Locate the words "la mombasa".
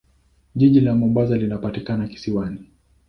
0.81-1.35